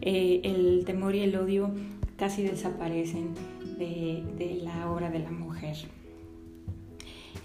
eh, 0.00 0.40
el 0.44 0.84
temor 0.84 1.14
y 1.14 1.20
el 1.20 1.36
odio 1.36 1.70
casi 2.16 2.42
desaparecen 2.42 3.34
de, 3.78 4.24
de 4.36 4.60
la 4.62 4.90
obra 4.90 5.10
de 5.10 5.20
la 5.20 5.30
mujer. 5.30 5.76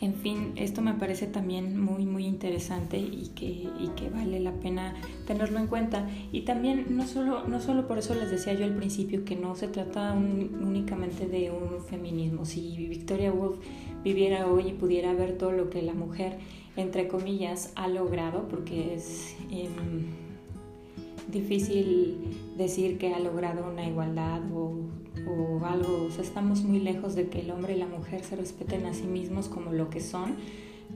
En 0.04 0.16
fin, 0.16 0.52
esto 0.58 0.82
me 0.82 0.94
parece 0.96 1.28
también 1.28 1.80
muy, 1.80 2.06
muy 2.06 2.26
interesante 2.26 2.98
y 2.98 3.32
que, 3.34 3.70
que 3.96 4.10
vale 4.10 4.42
la 4.42 4.52
pena 4.52 4.96
tenerlo 5.26 5.60
en 5.60 5.68
cuenta. 5.68 6.10
Y 6.34 6.42
también, 6.42 6.88
no 6.90 7.08
solo, 7.08 7.48
no 7.48 7.62
solo 7.62 7.88
por 7.88 8.00
eso 8.00 8.14
les 8.14 8.30
decía 8.30 8.52
yo 8.54 8.66
al 8.66 8.76
principio 8.76 9.24
que 9.24 9.38
no 9.38 9.56
se 9.56 9.70
trata 9.70 10.12
únicamente 10.12 11.26
de 11.26 11.52
un 11.52 11.82
feminismo. 11.86 12.44
Si 12.44 12.76
Victoria 12.90 13.32
Woolf 13.32 13.60
viviera 14.04 14.48
hoy 14.48 14.68
y 14.68 14.74
pudiera 14.74 15.14
ver 15.14 15.38
todo 15.38 15.54
lo 15.54 15.70
que 15.70 15.82
la 15.82 15.94
mujer, 15.94 16.38
entre 16.76 17.08
comillas, 17.08 17.72
ha 17.78 17.88
logrado, 17.88 18.50
porque 18.50 18.96
es 18.96 19.38
em, 19.52 20.08
difícil 21.32 22.18
decir 22.58 22.98
que 22.98 23.14
ha 23.14 23.20
logrado 23.20 23.72
una 23.72 23.88
igualdad 23.88 24.42
o 24.54 24.82
o 25.28 25.66
algo, 25.66 26.06
o 26.06 26.12
sea, 26.12 26.24
estamos 26.24 26.64
muy 26.64 26.80
lejos 26.80 27.16
de 27.16 27.30
que 27.30 27.42
el 27.42 27.52
hombre 27.52 27.76
y 27.76 27.80
la 27.80 27.88
mujer 27.88 28.24
se 28.24 28.36
respeten 28.36 28.86
a 28.86 28.94
sí 28.94 29.04
mismos 29.04 29.48
como 29.48 29.72
lo 29.72 29.90
que 29.90 30.02
son, 30.02 30.36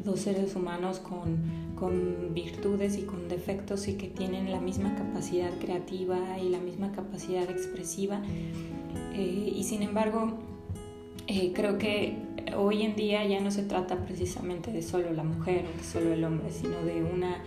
dos 0.03 0.21
seres 0.21 0.55
humanos 0.55 0.99
con, 0.99 1.37
con 1.75 2.33
virtudes 2.33 2.97
y 2.97 3.01
con 3.01 3.27
defectos 3.27 3.87
y 3.87 3.93
que 3.93 4.07
tienen 4.07 4.51
la 4.51 4.59
misma 4.59 4.95
capacidad 4.95 5.51
creativa 5.59 6.39
y 6.39 6.49
la 6.49 6.59
misma 6.59 6.91
capacidad 6.91 7.49
expresiva. 7.49 8.21
Eh, 9.13 9.53
y 9.55 9.63
sin 9.63 9.81
embargo, 9.81 10.33
eh, 11.27 11.51
creo 11.53 11.77
que 11.77 12.17
hoy 12.55 12.83
en 12.83 12.95
día 12.95 13.25
ya 13.25 13.41
no 13.41 13.51
se 13.51 13.63
trata 13.63 14.05
precisamente 14.05 14.71
de 14.71 14.81
solo 14.81 15.11
la 15.13 15.23
mujer 15.23 15.65
o 15.65 15.77
de 15.77 15.83
solo 15.83 16.13
el 16.13 16.23
hombre, 16.23 16.51
sino 16.51 16.81
de 16.83 17.03
una 17.03 17.41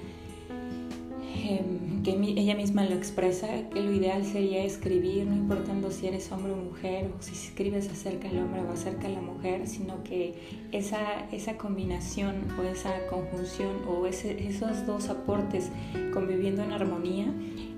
Em, 1.50 1.89
que 2.02 2.12
ella 2.12 2.54
misma 2.54 2.84
lo 2.84 2.94
expresa, 2.94 3.68
que 3.70 3.80
lo 3.80 3.92
ideal 3.92 4.24
sería 4.24 4.64
escribir, 4.64 5.26
no 5.26 5.34
importando 5.34 5.90
si 5.90 6.06
eres 6.06 6.30
hombre 6.32 6.52
o 6.52 6.56
mujer, 6.56 7.10
o 7.18 7.22
si 7.22 7.32
escribes 7.32 7.88
acerca 7.88 8.28
del 8.28 8.38
hombre 8.38 8.62
o 8.62 8.72
acerca 8.72 9.08
de 9.08 9.14
la 9.14 9.20
mujer, 9.20 9.66
sino 9.66 10.02
que 10.02 10.34
esa, 10.72 11.26
esa 11.32 11.56
combinación 11.56 12.46
o 12.58 12.62
esa 12.62 13.06
conjunción 13.08 13.70
o 13.88 14.06
esos 14.06 14.86
dos 14.86 15.08
aportes 15.08 15.70
conviviendo 16.12 16.62
en 16.62 16.72
armonía 16.72 17.26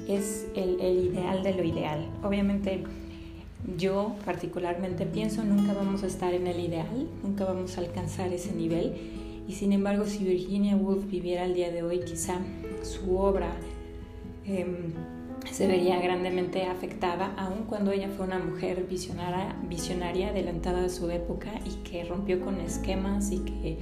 es 0.08 0.46
el, 0.54 0.80
el 0.80 1.06
ideal 1.06 1.42
de 1.42 1.54
lo 1.54 1.64
ideal. 1.64 2.08
Obviamente 2.22 2.84
yo 3.78 4.16
particularmente 4.24 5.06
pienso 5.06 5.44
nunca 5.44 5.72
vamos 5.72 6.02
a 6.02 6.06
estar 6.06 6.34
en 6.34 6.46
el 6.46 6.60
ideal, 6.60 7.08
nunca 7.22 7.44
vamos 7.44 7.76
a 7.76 7.80
alcanzar 7.80 8.32
ese 8.32 8.52
nivel 8.52 8.94
y 9.48 9.52
sin 9.52 9.72
embargo 9.72 10.04
si 10.06 10.24
Virginia 10.24 10.76
Woolf 10.76 11.08
viviera 11.08 11.44
el 11.44 11.54
día 11.54 11.70
de 11.70 11.82
hoy 11.82 12.00
quizá 12.00 12.38
su 12.82 13.16
obra 13.16 13.56
em, 14.44 14.92
se 15.50 15.66
vería 15.66 16.00
grandemente 16.00 16.64
afectada, 16.64 17.34
aun 17.36 17.64
cuando 17.64 17.90
ella 17.90 18.08
fue 18.16 18.26
una 18.26 18.38
mujer 18.38 18.86
visionaria, 18.88 20.28
adelantada 20.28 20.84
a 20.84 20.88
su 20.88 21.10
época 21.10 21.50
y 21.64 21.82
que 21.82 22.04
rompió 22.04 22.40
con 22.40 22.60
esquemas 22.60 23.32
y 23.32 23.40
que 23.40 23.78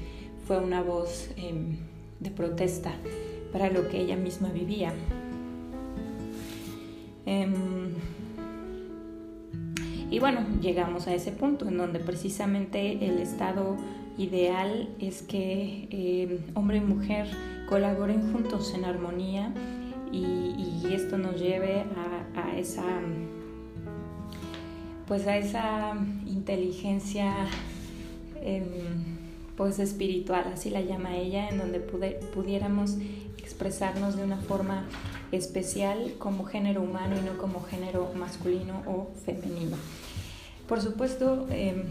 fue 0.46 0.58
una 0.58 0.82
voz 0.82 1.30
em, 1.36 1.76
de 2.18 2.30
protesta 2.30 2.92
para 3.52 3.70
lo 3.70 3.88
que 3.88 4.00
ella 4.00 4.16
misma 4.16 4.50
vivía. 4.50 4.92
Em, 7.26 7.94
y 10.10 10.18
bueno, 10.18 10.40
llegamos 10.60 11.06
a 11.06 11.14
ese 11.14 11.30
punto 11.30 11.68
en 11.68 11.76
donde 11.76 12.00
precisamente 12.00 13.04
el 13.06 13.18
estado 13.18 13.76
ideal 14.18 14.88
es 14.98 15.22
que 15.22 16.40
hombre 16.54 16.78
y 16.78 16.80
mujer 16.80 17.28
colaboren 17.68 18.32
juntos 18.32 18.74
en 18.74 18.84
armonía 18.84 19.52
y, 20.12 20.92
esto 20.92 21.18
nos 21.18 21.40
lleve 21.40 21.84
a, 22.34 22.58
esa 22.58 22.82
pues 25.06 25.26
a 25.26 25.36
esa 25.36 25.94
inteligencia 26.26 27.32
em, 28.42 28.64
pues 29.56 29.78
espiritual, 29.78 30.50
así 30.52 30.68
la 30.70 30.80
llama 30.80 31.16
ella, 31.16 31.48
en 31.48 31.58
donde 31.58 31.78
pudiéramos 31.80 32.96
expresarnos 33.38 34.16
de 34.16 34.24
una 34.24 34.38
forma 34.38 34.88
especial 35.32 36.14
como 36.18 36.44
género 36.44 36.82
humano 36.82 37.16
y 37.16 37.24
no 37.24 37.38
como 37.38 37.62
género 37.62 38.12
masculino 38.16 38.82
o 38.86 39.10
femenino. 39.24 39.76
Por 40.66 40.80
supuesto, 40.80 41.46
em, 41.50 41.82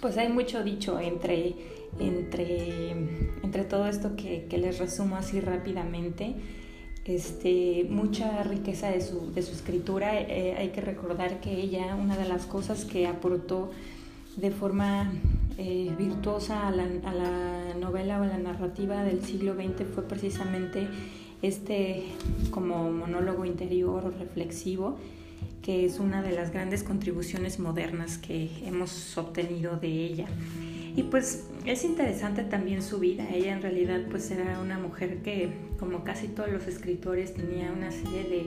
pues 0.00 0.16
hay 0.16 0.28
mucho 0.28 0.62
dicho 0.64 0.98
entre 0.98 1.54
entre, 1.98 2.90
entre 3.42 3.64
todo 3.64 3.86
esto 3.86 4.16
que, 4.16 4.46
que, 4.48 4.58
les 4.58 4.78
resumo 4.78 5.16
así 5.16 5.40
rápidamente. 5.40 6.34
Este, 7.06 7.86
mucha 7.88 8.42
riqueza 8.42 8.90
de 8.90 9.00
su, 9.00 9.32
de 9.32 9.40
su 9.42 9.52
escritura. 9.52 10.20
Eh, 10.20 10.56
hay 10.58 10.70
que 10.70 10.80
recordar 10.80 11.40
que 11.40 11.52
ella, 11.52 11.94
una 11.94 12.16
de 12.16 12.28
las 12.28 12.46
cosas 12.46 12.84
que 12.84 13.06
aportó 13.06 13.70
de 14.36 14.50
forma 14.50 15.12
eh, 15.56 15.94
virtuosa 15.96 16.66
a 16.66 16.72
la, 16.72 16.82
a 16.82 17.14
la, 17.14 17.74
novela 17.78 18.20
o 18.20 18.24
a 18.24 18.26
la 18.26 18.38
narrativa 18.38 19.04
del 19.04 19.22
siglo 19.24 19.54
XX 19.54 19.86
fue 19.94 20.02
precisamente 20.02 20.88
este 21.42 22.04
como 22.50 22.90
monólogo 22.90 23.44
interior 23.44 24.04
o 24.04 24.10
reflexivo, 24.10 24.98
que 25.62 25.84
es 25.84 26.00
una 26.00 26.22
de 26.22 26.32
las 26.32 26.52
grandes 26.52 26.82
contribuciones 26.82 27.60
modernas 27.60 28.18
que 28.18 28.50
hemos 28.64 29.16
obtenido 29.16 29.76
de 29.76 29.88
ella. 29.88 30.26
Y 30.96 31.02
pues 31.02 31.46
es 31.66 31.84
interesante 31.84 32.42
también 32.42 32.82
su 32.82 32.98
vida. 32.98 33.28
Ella 33.30 33.52
en 33.52 33.60
realidad 33.60 34.00
pues 34.10 34.30
era 34.30 34.58
una 34.60 34.78
mujer 34.78 35.18
que, 35.18 35.50
como 35.78 36.04
casi 36.04 36.28
todos 36.28 36.50
los 36.50 36.66
escritores, 36.66 37.34
tenía 37.34 37.70
una 37.70 37.92
serie 37.92 38.24
de, 38.24 38.46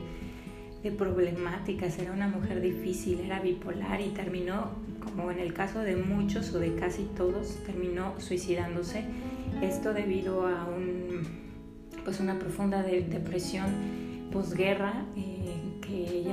de 0.81 0.91
problemáticas. 0.91 1.99
Era 1.99 2.11
una 2.11 2.27
mujer 2.27 2.59
difícil, 2.59 3.19
era 3.19 3.39
bipolar 3.39 4.01
y 4.01 4.09
terminó, 4.09 4.71
como 5.03 5.29
en 5.29 5.37
el 5.37 5.53
caso 5.53 5.81
de 5.81 5.95
muchos 5.95 6.51
o 6.55 6.59
de 6.59 6.73
casi 6.73 7.03
todos, 7.15 7.55
terminó 7.67 8.19
suicidándose. 8.19 9.03
Esto 9.61 9.93
debido 9.93 10.47
a 10.47 10.65
un, 10.65 11.21
pues 12.03 12.19
una 12.19 12.39
profunda 12.39 12.81
depresión 12.81 14.29
posguerra. 14.31 15.05
Eh, 15.15 15.28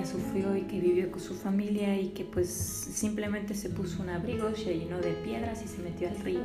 sufrió 0.07 0.57
y 0.57 0.63
que 0.63 0.81
vivió 0.81 1.11
con 1.11 1.21
su 1.21 1.35
familia 1.35 2.01
y 2.01 2.09
que 2.09 2.25
pues 2.25 2.49
simplemente 2.49 3.55
se 3.55 3.69
puso 3.69 4.03
un 4.03 4.09
abrigo, 4.09 4.55
se 4.55 4.79
llenó 4.79 4.99
de 4.99 5.13
piedras 5.13 5.63
y 5.65 5.69
se 5.69 5.83
metió 5.83 6.09
al 6.09 6.19
río 6.21 6.41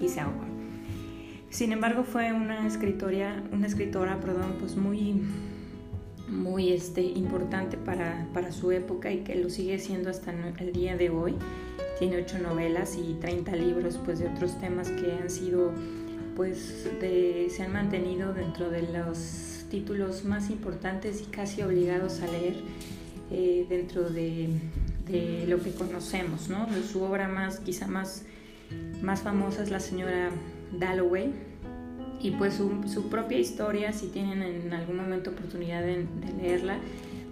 y 0.00 0.08
se 0.08 0.20
ahogó. 0.20 0.44
Sin 1.50 1.72
embargo 1.72 2.04
fue 2.04 2.32
una 2.32 2.66
escritora, 2.66 3.42
una 3.52 3.66
escritora 3.66 4.18
perdón, 4.20 4.56
pues 4.58 4.76
muy, 4.76 5.22
muy 6.28 6.72
este, 6.72 7.02
importante 7.02 7.76
para, 7.76 8.26
para 8.32 8.52
su 8.52 8.72
época 8.72 9.12
y 9.12 9.18
que 9.18 9.34
lo 9.34 9.50
sigue 9.50 9.78
siendo 9.78 10.08
hasta 10.08 10.32
el 10.58 10.72
día 10.72 10.96
de 10.96 11.10
hoy. 11.10 11.34
Tiene 11.98 12.16
ocho 12.16 12.38
novelas 12.38 12.96
y 12.96 13.14
30 13.20 13.54
libros 13.56 14.00
pues, 14.04 14.18
de 14.18 14.28
otros 14.28 14.58
temas 14.58 14.90
que 14.90 15.12
han 15.12 15.30
sido 15.30 15.72
pues 16.34 16.88
de, 17.00 17.48
se 17.54 17.62
han 17.62 17.72
mantenido 17.72 18.32
dentro 18.32 18.70
de 18.70 18.82
los 18.82 19.64
títulos 19.70 20.24
más 20.24 20.50
importantes 20.50 21.22
y 21.22 21.24
casi 21.26 21.62
obligados 21.62 22.20
a 22.22 22.26
leer 22.26 22.56
eh, 23.30 23.66
dentro 23.68 24.10
de, 24.10 24.48
lo 25.46 25.62
que 25.62 25.72
conocemos, 25.72 26.48
¿no? 26.48 26.66
Su 26.90 27.02
obra 27.02 27.28
más, 27.28 27.60
quizá 27.60 27.86
más, 27.86 28.22
más 29.02 29.20
famosa 29.20 29.62
es 29.62 29.70
La 29.70 29.80
señora 29.80 30.30
Dalloway 30.78 31.32
y 32.22 32.30
pues 32.30 32.54
su, 32.54 33.08
propia 33.10 33.38
historia, 33.38 33.92
si 33.92 34.06
tienen 34.06 34.42
en 34.42 34.72
algún 34.72 34.96
momento 34.96 35.30
oportunidad 35.30 35.82
de, 35.82 36.06
leerla, 36.40 36.78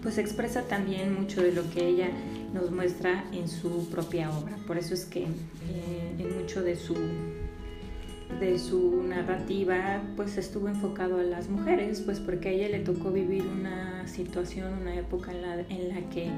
pues 0.03 0.19
expresa 0.19 0.63
también 0.63 1.15
mucho 1.15 1.43
de 1.43 1.53
lo 1.53 1.71
que 1.71 1.87
ella 1.87 2.09
nos 2.53 2.71
muestra 2.71 3.25
en 3.33 3.49
su 3.49 3.89
propia 3.89 4.31
obra. 4.37 4.57
Por 4.67 4.79
eso 4.79 4.95
es 4.95 5.05
que 5.05 5.23
eh, 5.23 6.15
en 6.19 6.39
mucho 6.39 6.63
de 6.63 6.77
su 6.77 6.97
de 8.39 8.59
su 8.59 9.03
narrativa 9.03 10.03
pues 10.17 10.39
estuvo 10.39 10.69
enfocado 10.69 11.19
a 11.19 11.23
las 11.23 11.49
mujeres, 11.49 12.01
pues 12.01 12.21
porque 12.21 12.49
a 12.51 12.53
ella 12.53 12.69
le 12.69 12.81
tocó 12.81 13.11
vivir 13.11 13.43
una 13.43 14.07
situación, 14.07 14.73
una 14.81 14.95
época 14.97 15.33
en 15.33 15.43
la, 15.43 15.61
en 15.61 15.89
la 15.89 16.09
que 16.11 16.31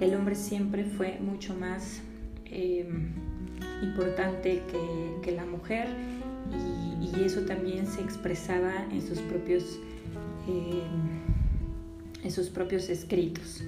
el 0.00 0.14
hombre 0.14 0.34
siempre 0.34 0.84
fue 0.84 1.18
mucho 1.20 1.54
más 1.54 2.02
eh, 2.46 2.88
importante 3.82 4.62
que, 5.22 5.32
la 5.32 5.46
mujer 5.46 5.88
y, 7.00 7.24
eso 7.24 7.42
también 7.42 7.86
se 7.86 8.00
expresaba 8.00 8.86
en 8.90 9.02
sus 9.06 9.18
propios, 9.20 9.78
eh, 10.48 10.82
en 12.24 12.30
sus 12.30 12.48
propios 12.48 12.88
escritos. 12.88 13.62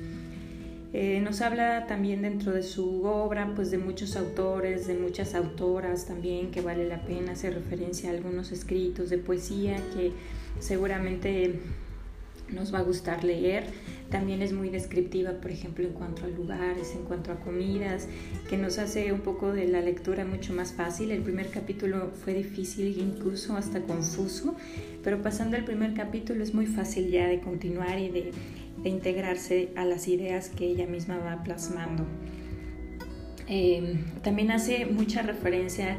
Eh, 0.95 1.21
nos 1.23 1.41
habla 1.41 1.87
también 1.87 2.21
dentro 2.21 2.53
de 2.53 2.63
su 2.63 3.05
obra 3.05 3.53
pues 3.55 3.71
de 3.71 3.79
muchos 3.79 4.15
autores, 4.15 4.87
de 4.87 4.95
muchas 4.95 5.35
autoras 5.35 6.05
también 6.05 6.51
que 6.51 6.61
vale 6.61 6.87
la 6.87 7.01
pena 7.07 7.33
hacer 7.33 7.55
referencia 7.55 8.11
a 8.11 8.13
algunos 8.13 8.53
escritos 8.53 9.09
de 9.09 9.17
poesía 9.17 9.77
que 9.95 10.13
seguramente 10.59 11.61
nos 12.51 12.75
va 12.75 12.81
a 12.81 12.83
gustar 12.83 13.25
leer. 13.25 13.65
También 14.11 14.43
es 14.43 14.53
muy 14.53 14.69
descriptiva, 14.69 15.33
por 15.41 15.51
ejemplo, 15.51 15.87
en 15.87 15.95
cuanto 15.95 16.27
a 16.27 16.29
lugares, 16.29 16.95
en 16.95 17.05
cuanto 17.05 17.33
a 17.33 17.37
comidas, 17.37 18.09
que 18.51 18.59
nos 18.59 18.79
hace 18.79 19.11
un 19.11 19.21
poco 19.21 19.55
de 19.55 19.67
la 19.69 19.81
lectura 19.81 20.27
mucho 20.27 20.53
más 20.53 20.75
fácil. 20.75 21.13
El 21.13 21.23
primer 21.23 21.49
capítulo 21.49 22.11
fue 22.23 22.35
difícil, 22.35 22.99
incluso 22.99 23.57
hasta 23.57 23.81
confuso, 23.81 24.55
pero 25.03 25.23
pasando 25.23 25.57
el 25.57 25.65
primer 25.65 25.95
capítulo 25.95 26.43
es 26.43 26.53
muy 26.53 26.67
fácil 26.67 27.11
ya 27.11 27.27
de 27.27 27.41
continuar 27.41 27.99
y 27.99 28.11
de, 28.11 28.33
integrarse 28.85 29.71
a 29.77 29.85
las 29.85 30.09
ideas 30.09 30.49
que 30.49 30.67
ella 30.67 30.87
misma 30.87 31.19
va 31.19 31.43
plasmando. 31.43 32.05
Eh, 33.49 33.99
también 34.23 34.51
hace 34.51 34.87
mucha 34.87 35.23
referencia 35.23 35.97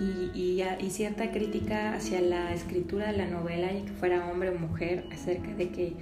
y, 0.00 0.62
cierta 0.90 1.30
crítica 1.30 1.94
hacia 1.94 2.20
la 2.20 2.54
escritura 2.54 3.12
de 3.12 3.18
la 3.18 3.26
novela 3.26 3.72
y 3.72 3.82
que 3.82 3.92
fuera 3.92 4.30
hombre 4.30 4.50
o 4.50 4.58
mujer 4.58 5.04
acerca 5.12 5.54
de 5.54 5.68
que 5.68 5.92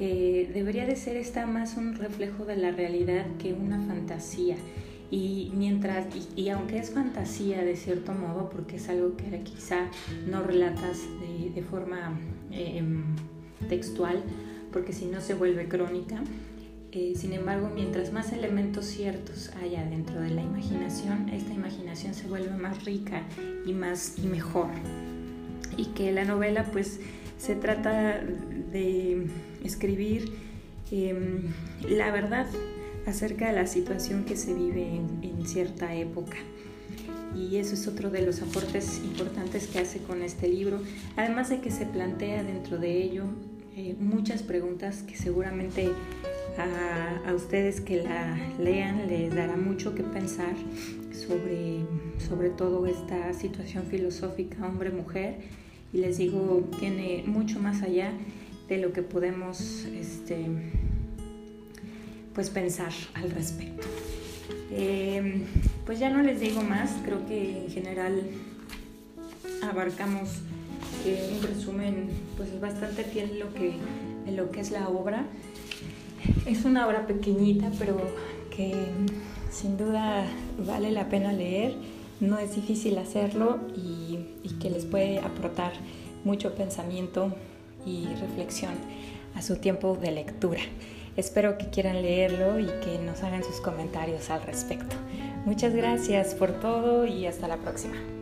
eh, 0.00 0.50
debería 0.54 0.86
de 0.86 0.94
ser 0.94 1.16
esta 1.16 1.46
más 1.46 1.76
un 1.76 1.94
reflejo 1.96 2.44
de 2.44 2.56
la 2.56 2.70
realidad 2.70 3.26
que 3.38 3.52
una 3.52 3.80
fantasía. 3.80 4.56
Y 5.10 5.50
mientras, 5.54 6.06
y, 6.36 6.50
aunque 6.50 6.78
es 6.78 6.90
fantasía 6.90 7.64
de 7.64 7.76
cierto 7.76 8.12
modo, 8.12 8.50
porque 8.50 8.76
es 8.76 8.88
algo 8.88 9.16
que 9.16 9.40
quizá 9.42 9.90
no 10.26 10.42
relatas 10.42 11.00
de, 11.54 11.62
forma 11.62 12.18
eh, 12.52 12.82
textual, 13.68 14.22
porque 14.78 14.92
si 14.92 15.06
no 15.06 15.20
se 15.20 15.34
vuelve 15.34 15.66
crónica, 15.66 16.22
eh, 16.92 17.14
sin 17.16 17.32
embargo, 17.32 17.68
mientras 17.74 18.12
más 18.12 18.32
elementos 18.32 18.84
ciertos 18.84 19.50
haya 19.60 19.84
dentro 19.84 20.20
de 20.20 20.30
la 20.30 20.40
imaginación, 20.40 21.30
esta 21.30 21.52
imaginación 21.52 22.14
se 22.14 22.28
vuelve 22.28 22.56
más 22.56 22.84
rica 22.84 23.24
y 23.66 23.72
más 23.72 24.20
y 24.22 24.28
mejor. 24.28 24.68
Y 25.76 25.86
que 25.86 26.12
la 26.12 26.24
novela, 26.24 26.62
pues, 26.70 27.00
se 27.38 27.56
trata 27.56 28.20
de 28.70 29.26
escribir 29.64 30.32
em, 30.92 31.52
la 31.88 32.12
verdad 32.12 32.46
acerca 33.04 33.48
de 33.48 33.54
la 33.54 33.66
situación 33.66 34.24
que 34.24 34.36
se 34.36 34.54
vive 34.54 34.94
en, 34.94 35.44
cierta 35.44 35.92
época. 35.96 36.36
Y 37.34 37.56
eso 37.56 37.74
es 37.74 37.88
otro 37.88 38.10
de 38.10 38.22
los 38.22 38.42
aportes 38.42 39.00
importantes 39.02 39.66
que 39.66 39.80
hace 39.80 39.98
con 39.98 40.22
este 40.22 40.46
libro, 40.46 40.78
además 41.16 41.48
de 41.48 41.60
que 41.60 41.72
se 41.72 41.84
plantea 41.84 42.44
dentro 42.44 42.78
de 42.78 43.02
ello 43.02 43.24
eh, 43.78 43.94
muchas 44.00 44.42
preguntas 44.42 45.04
que 45.04 45.16
seguramente 45.16 45.88
a, 46.58 47.32
ustedes 47.32 47.80
que 47.80 48.02
la 48.02 48.36
lean 48.58 49.06
les 49.06 49.32
dará 49.32 49.56
mucho 49.56 49.94
que 49.94 50.02
pensar 50.02 50.52
sobre, 51.12 51.84
sobre 52.28 52.50
todo 52.50 52.86
esta 52.86 53.32
situación 53.34 53.84
filosófica 53.84 54.66
hombre-mujer 54.66 55.36
y 55.92 55.98
les 55.98 56.18
digo, 56.18 56.68
tiene 56.80 57.22
mucho 57.24 57.60
más 57.60 57.82
allá 57.82 58.10
de 58.68 58.78
lo 58.78 58.92
que 58.92 59.02
podemos 59.02 59.84
este, 59.84 60.46
pues 62.34 62.50
pensar 62.50 62.92
al 63.14 63.30
respecto. 63.30 63.86
Em, 64.72 65.44
pues 65.86 66.00
ya 66.00 66.10
no 66.10 66.20
les 66.24 66.40
digo 66.40 66.62
más, 66.62 66.96
creo 67.04 67.24
que 67.28 67.66
en 67.66 67.70
general 67.70 68.22
abarcamos 69.62 70.42
eh, 71.04 71.30
un 71.36 71.42
resumen 71.42 72.10
pues 72.36 72.60
bastante 72.60 73.04
fiel 73.04 73.38
lo 73.38 73.52
que, 73.52 73.74
en 74.26 74.36
lo 74.36 74.50
que 74.50 74.60
es 74.60 74.70
la 74.70 74.88
obra. 74.88 75.26
Es 76.46 76.64
una 76.64 76.86
obra 76.86 77.06
pequeñita, 77.06 77.70
pero 77.78 77.96
que 78.54 78.74
sin 79.50 79.76
duda 79.76 80.24
vale 80.66 80.90
la 80.90 81.08
pena 81.08 81.32
leer. 81.32 81.76
No 82.20 82.38
es 82.38 82.54
difícil 82.56 82.98
hacerlo 82.98 83.60
y, 83.76 84.18
que 84.60 84.70
les 84.70 84.86
puede 84.86 85.20
aportar 85.20 85.72
mucho 86.24 86.54
pensamiento 86.56 87.32
y 87.86 88.06
reflexión 88.20 88.72
a 89.36 89.42
su 89.42 89.56
tiempo 89.56 89.96
de 89.96 90.10
lectura. 90.10 90.60
Espero 91.16 91.58
que 91.58 91.68
quieran 91.68 92.02
leerlo 92.02 92.58
y 92.58 92.66
que 92.66 92.98
nos 93.04 93.22
hagan 93.22 93.44
sus 93.44 93.60
comentarios 93.60 94.30
al 94.30 94.42
respecto. 94.42 94.96
Muchas 95.44 95.74
gracias 95.74 96.34
por 96.34 96.52
todo 96.60 97.06
y 97.06 97.26
hasta 97.26 97.46
la 97.46 97.58
próxima. 97.58 98.17